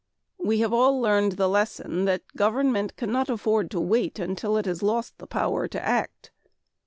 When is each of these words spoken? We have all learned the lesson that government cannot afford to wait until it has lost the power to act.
We 0.39 0.61
have 0.61 0.73
all 0.73 0.99
learned 0.99 1.33
the 1.33 1.47
lesson 1.47 2.05
that 2.05 2.23
government 2.35 2.95
cannot 2.95 3.29
afford 3.29 3.69
to 3.69 3.79
wait 3.79 4.17
until 4.17 4.57
it 4.57 4.65
has 4.65 4.81
lost 4.81 5.15
the 5.19 5.27
power 5.27 5.67
to 5.67 5.79
act. 5.79 6.31